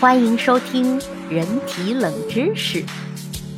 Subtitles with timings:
[0.00, 0.98] 欢迎收听
[1.28, 2.82] 人体冷知识。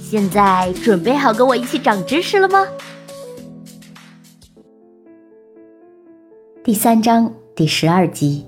[0.00, 2.66] 现在准备好跟我一起长知识了吗？
[6.62, 8.44] 第三章第十二集：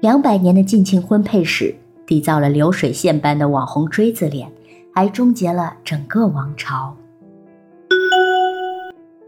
[0.00, 1.74] 两百年的近亲婚配史，
[2.06, 4.52] 缔造了流水线般的网红锥子脸，
[4.94, 6.94] 还终结了整个王朝。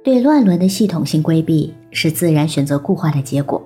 [0.04, 3.65] 对乱伦的系统性规避是自然选择固化的结果。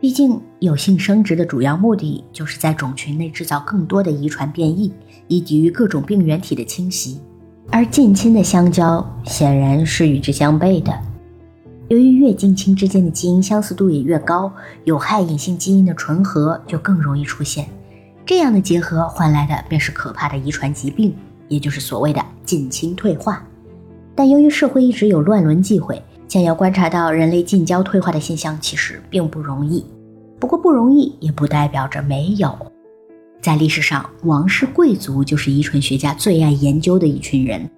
[0.00, 4.92] 毕竟，有性生殖的主要目的就是在种群内制造更多的遗传变异，
[5.26, 7.20] 以抵御各种病原体的侵袭。
[7.70, 10.96] 而近亲的相交显然是与之相悖的。
[11.88, 14.52] 由于越近亲之间的基因相似度也越高，
[14.84, 17.68] 有害隐性基因的纯合就更容易出现。
[18.24, 21.12] 这样的结合换来的便是可怕的遗传疾病，
[21.48, 23.44] 也就是所谓的近亲退化。
[24.14, 26.00] 但由于社会一直有乱伦忌讳。
[26.28, 29.84] 想要观察到人类近交退化的现象，其实并不容易。
[30.38, 32.54] 不过不容易也不代表着没有。
[33.40, 37.68] 在历史上，王室贵族就是遗传学家最爱研究的一群人，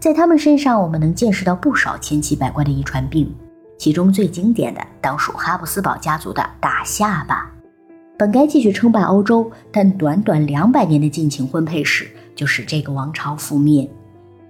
[0.00, 3.32] 在他们身上，我们能见识到不少千奇百怪的遗传病。
[3.76, 7.52] 其中最经典的，当属哈布斯堡家族的大下巴。
[8.18, 13.88] 本该继续称霸欧洲，但短短两百年的近亲婚配史，就使这个王朝覆灭。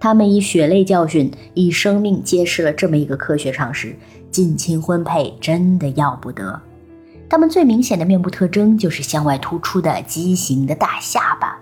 [0.01, 3.97] 他们以血泪教训，以生命揭示了这么一个科学常识：
[4.31, 6.61] 近亲婚配真的要不得。
[7.29, 11.59] 他们最明显的面部特征就是向外突出的畸形的大下巴，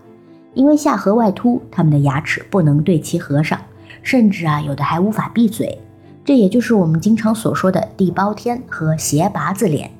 [0.54, 3.58] 因为下颌外凸，他们的牙齿不能对齐合上，
[4.02, 5.78] 甚至啊，有的还无法闭嘴。
[6.24, 9.90] 这也就是我们经常所说的地包天和斜拔子脸。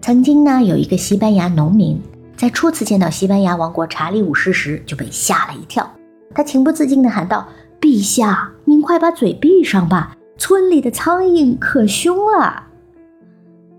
[0.00, 2.00] 曾经呢，有一个西班牙农民
[2.36, 5.90] 在初次见到西班牙王国查理五世时就被吓了一跳，
[6.34, 7.46] 他情不自禁地喊道。
[7.82, 10.16] 陛下，您快把嘴闭上吧！
[10.38, 12.62] 村里的苍蝇可凶了。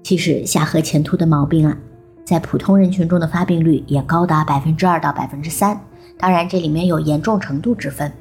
[0.04, 1.78] 其实下颌前凸的毛病啊，
[2.26, 5.80] 在普通人群中的发病率也高达百分之二到百分之三。
[6.18, 8.12] 当然，这里面有严重程度之分。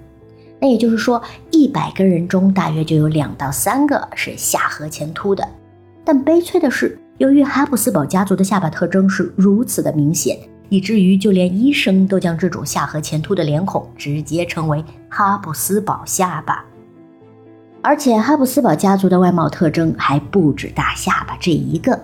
[0.60, 5.44] 那也就是说，一百个人中大约就有两到三个是下颌前凸的。
[6.04, 10.38] 但悲催的是，由于哈布斯堡家族的下巴特征是如此的明显。
[10.68, 14.82] 以至于就连医生都将这种下颌前凸的脸孔直接称为
[15.14, 16.64] 哈布斯堡下巴，
[17.82, 22.00] 而且哈布斯堡家族的外貌特征还不止大下巴这一个，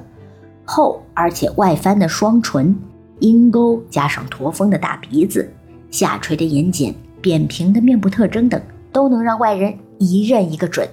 [0.66, 2.76] 厚而且外翻的双唇，
[3.20, 5.50] 鹰钩加上驼峰的大鼻子，
[5.90, 8.60] 下垂的眼睑，扁平的面部特征等，
[8.92, 10.86] 都能让外人一认一个准。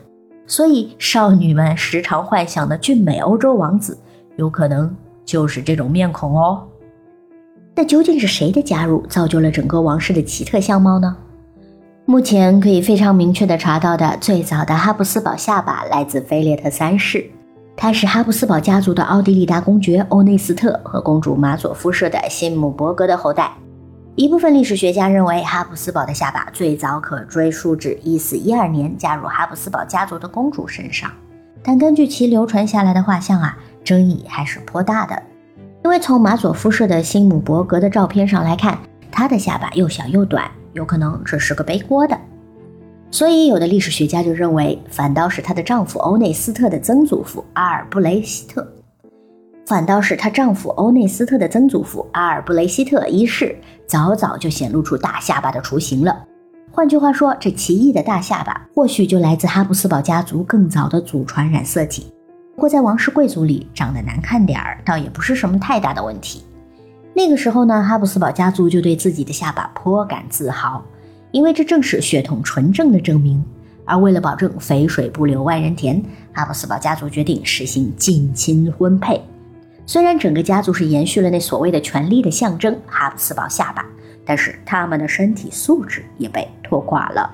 [0.47, 3.97] 所以少女们时常幻想的俊美欧洲王子，
[4.37, 4.95] 有可能
[5.25, 6.65] 就是这种面孔哦。
[7.75, 11.17] 那究竟是谁的加入造就了整个王室的奇特相貌呢？
[12.07, 17.25] 目前可以非常明确的查到的最早的哈布斯堡下巴来自菲列特三世，
[17.75, 23.51] 他是哈布斯堡家族的奥地利大公爵欧内斯特和公主马佐夫舍的辛姆伯格的后代。
[24.13, 31.11] 一部分历史学家认为哈布斯堡的下巴最早可追溯至一四一二年加入哈布斯堡家族的公主身上，
[31.63, 35.19] 但根据其流传下来的画像啊，争议还是颇大的。
[35.83, 38.77] 因为从马佐夫舍的辛姆伯格的照片上来看，
[39.11, 42.17] 他的下巴又小又短，有可能这是个背锅的。
[43.09, 48.67] 所以有的历史学家就认为，反倒是她的丈夫欧内斯特的曾祖父阿尔布雷希特，
[49.65, 53.55] 反倒是她丈夫欧内斯特的曾祖父阿尔布雷希特一世
[53.87, 56.25] 早早就显露出大下巴的雏形了。
[56.71, 62.11] 换句话说，这奇异的大下巴或许就来自哈布斯堡家族更早的祖传染色体。
[62.55, 66.43] 不过，在王室贵族里，长得难看点儿，倒也不是什么太大的问题。
[67.17, 70.83] 那个时候呢，哈布斯堡家族就对自己的下巴颇感自豪，
[71.31, 73.41] 因为这正是血统纯正的证明。
[73.85, 76.03] 而为了保证肥水不流外人田，
[76.33, 79.21] 哈布斯堡家族决定实行近亲婚配。
[79.85, 83.85] 虽然整个家族是延续了那所谓的权力的象征——哈布斯堡下巴，
[84.25, 87.31] 但是他们的身体素质也被拖垮了。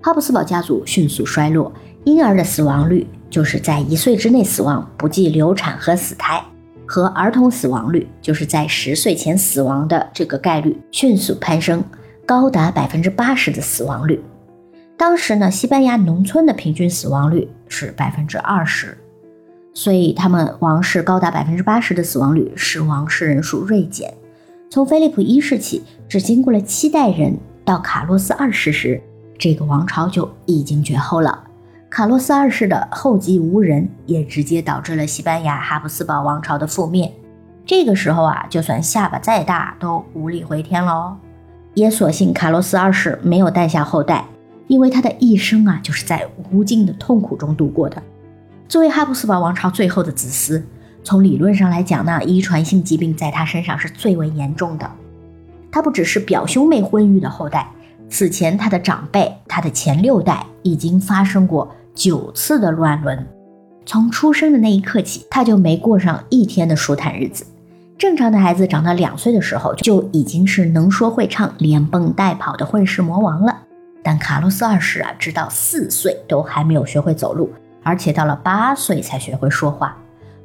[0.00, 1.70] 哈布斯堡家族迅速衰落，
[2.04, 3.06] 婴儿的死亡率。
[3.28, 6.44] 就是在一岁之内死亡，不计流产和死胎，
[6.92, 11.82] 和儿童死亡率，就是在十岁前死亡的这个概率迅速攀升，
[12.26, 14.22] 高达百分之八十的死亡率。
[14.98, 18.98] 当时呢，西班牙农村的平均死亡率是百分之二十，
[19.72, 24.12] 所以他们王室高达百分之八十的死亡率，使王室人数锐减。
[24.68, 29.02] 从菲利普一世起，只经过了七代人，到卡洛斯二世时，
[29.38, 31.42] 这个王朝就已经绝后了。
[31.94, 37.12] 卡洛斯二世的后继无人，也直接导致了西班牙哈布斯堡王朝的覆灭。
[37.66, 41.18] 这个时候啊，就算下巴再大，都无力回天了哦。
[41.74, 44.24] 也所幸卡洛斯二世没有诞下后代，
[44.68, 48.02] 因为他的一生啊，就是在无尽的痛苦中度过的。
[48.66, 50.62] 作为哈布斯堡王朝最后的子嗣，
[51.04, 54.90] 从理论上来讲呢，遗传性疾病在他身上是最为严重的。
[55.70, 57.68] 他不只是表兄妹婚育的后代，
[58.08, 63.26] 此前他的长辈，他的前六代已经发生过九次的乱伦。
[63.84, 67.44] 从出生的那一刻起，他就没过上一天的舒坦日子。
[67.98, 73.58] 正常的孩子长到两岁的时候，就已经是能说会唱、连蹦带跑的混世魔王了。
[74.02, 77.50] 但卡洛斯二世啊，直到四岁都还没有学会走路，
[77.82, 79.96] 而且到了八岁才学会说话。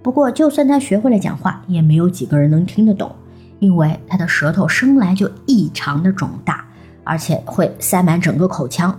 [0.03, 3.15] 不过，就算他学会了讲话，也没有几个人能听得懂。
[3.59, 6.63] 因为他的舌头生来就异常的肿大，
[7.03, 8.95] 而且会塞满整个口腔。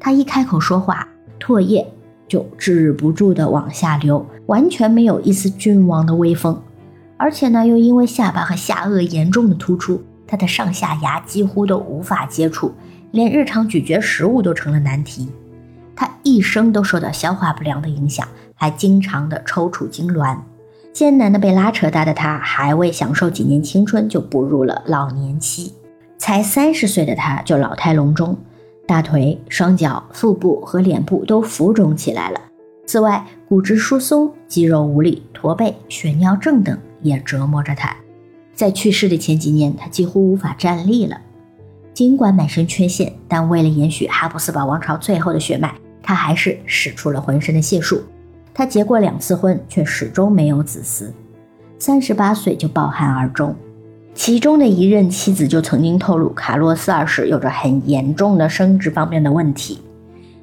[0.00, 1.06] 他一开口说话，
[1.40, 1.86] 唾液
[2.26, 6.60] 就止不住的往下流，完全没有一丝君王的威风。
[7.16, 12.72] 而且呢，又因为下巴和下颚严重的突出，他的上下牙几乎都无法接触，
[13.10, 15.28] 连日常咀嚼食物都成了难题。
[15.96, 20.38] 他一生都受到消化不良的影响，还经常的抽搐痉挛。
[20.92, 25.72] 艰难的被拉扯大的他，还未享受几年青春，就步入了老年期。
[26.18, 28.36] 才三十岁的他，就老态龙钟，
[28.88, 32.40] 大腿、双脚、腹部和脸部都浮肿起来了。
[32.86, 37.94] 此外，骨质疏松、肌肉无力、驼背、血尿症等也折磨着他。
[38.54, 41.20] 在去世的前几年，他几乎无法站立了。
[41.92, 48.02] 尽管满身缺陷，但为了延续哈布斯堡王朝最后的血脉，他还是使出了浑身的解数。
[48.54, 51.12] 他结过两次婚，却始终没有子嗣。
[51.78, 53.54] 三十八岁就抱憾而终。
[54.18, 59.78] 其中的一任妻子就曾经透露，卡洛斯二世有着很严重的生殖方面的问题。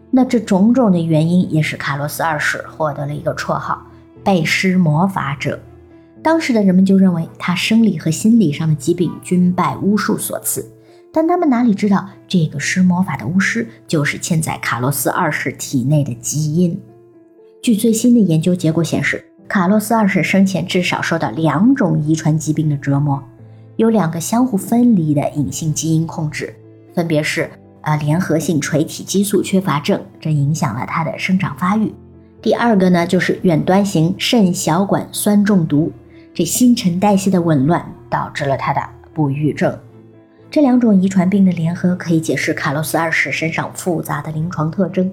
[0.10, 3.86] 那这种种的原因，也使卡洛斯二世获得了一个绰号——
[4.24, 5.60] 被施魔法者。
[6.24, 10.66] 当时的人们就认为他生理和心理上的疾病均拜巫术所赐，
[11.12, 16.80] 但他们哪里知道，这个施魔法的巫师就是嵌在卡洛斯二世体内的基因。
[17.62, 23.22] 据最新的研究结果显示，卡洛斯二世生前至少受到两种遗传疾病的折磨，
[23.78, 26.56] 有两个相互分离的隐性基因控制，
[26.94, 27.50] 分别是
[27.82, 31.90] 呃联合性垂体激素缺乏症，这影响了他的生长发育；
[32.42, 35.92] 第二个呢就是远端型肾小管酸中毒，
[36.34, 38.82] 这新陈代谢的紊乱导致了他的
[39.14, 39.78] 不育症。
[40.50, 45.12] 这两种遗传病的联合可以解释卡洛斯二世身上复杂的临床特征。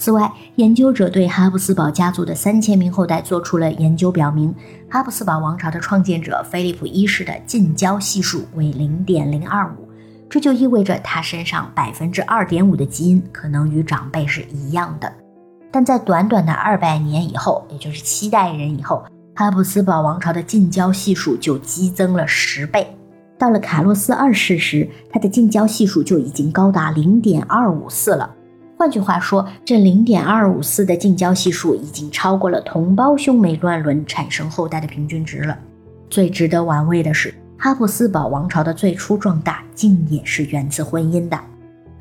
[0.00, 4.52] 此外，研究者对哈布斯堡家族的三千名后代做出了研究，表明
[4.88, 9.86] 哈布斯堡王朝的创建者菲利普一世的近交系数为零点零二五，
[10.30, 15.12] 这就意味着他身上百分之二点五的基因可能与长辈是一样的。
[15.70, 19.04] 但在短短的二百年以后，也就是七代人以后，
[19.34, 22.88] 哈布斯堡王朝的近交系数就激增了十倍。
[23.38, 28.34] 到了卡洛斯二世时，他的近交系数就已经高达零点二五四了。
[28.80, 35.54] 换句话说，这零点二五四的近交系数已经超过了同胞兄妹乱伦产生后代的平均值了。
[36.08, 41.38] 最值得玩味的是，哈布斯堡王朝的最初壮大竟也是源自婚姻的。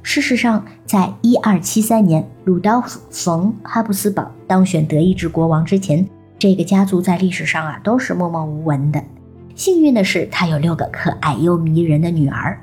[0.04, 9.04] 事实上，在一二七三年鲁道夫·冯·哈布斯堡当选德意志国王之前，这个家族在历史上啊都是默默无闻的。
[9.54, 12.58] 幸运的是，他有六个可爱又迷人的女儿。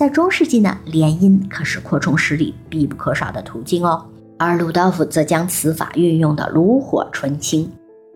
[0.00, 4.02] 在中世纪呢，联姻可是扩充实力必不可少的途径哦。
[4.38, 7.70] 而鲁道夫则将此法运用的炉火纯青。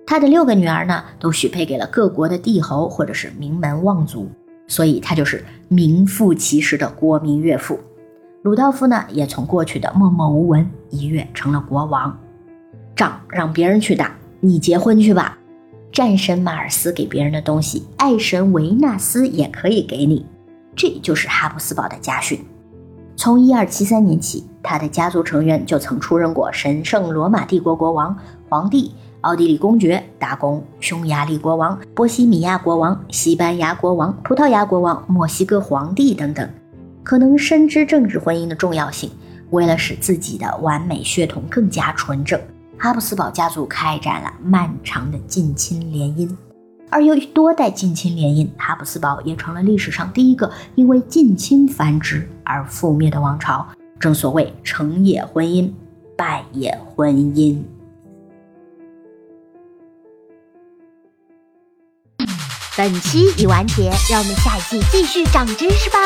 [0.06, 4.26] 他的六个女儿呢，都许配给了各国的帝侯或者是名门望族，
[4.66, 7.79] 所以他就是名副其实的国民岳父。
[8.41, 12.19] 鲁道夫呢，也从过去的默默无闻一跃成了国王。
[12.96, 15.38] 仗让别人去打，你结婚去吧。
[15.93, 20.24] 战神马尔斯给别人的东西，爱神维纳斯也可以给你。
[20.74, 22.44] 这就是哈布斯堡的家训。
[23.16, 28.16] 从一二七三年起，他的家族成员就曾出任过神圣罗马帝国国王、
[28.48, 36.48] 皇帝、奥地利公爵、大公、匈牙利国王、波西米亚国王、西班牙国王、葡萄牙国王、墨西哥皇帝等等。
[37.04, 39.10] 可能深知政治婚姻的重要性，
[39.50, 42.40] 为了使自己的完美血统更加纯正，
[42.78, 46.28] 哈布斯堡家族开展了漫长的近亲联姻。
[46.94, 53.67] 而由于多代近亲联姻，哈布斯堡也成了历史上第一个因为近亲繁殖而覆灭的王朝。
[53.98, 55.72] 正所谓成也婚姻，
[56.17, 57.60] 败也婚姻。
[62.77, 65.98] 本期已完结，让我们下一季继续长知识吧。